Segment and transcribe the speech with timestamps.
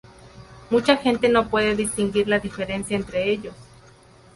[0.71, 3.53] Mucha gente no puede distinguir la diferencia entre ellos.